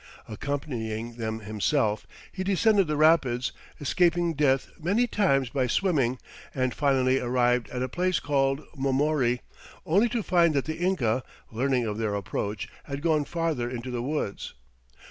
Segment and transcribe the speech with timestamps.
[0.27, 6.17] Accompanying them himself, he descended the rapids, escaping death many times by swimming,
[6.55, 9.41] and finally arrived at a place called Momori,
[9.85, 14.01] only to find that the Inca, learning of their approach, had gone farther into the
[14.01, 14.55] woods.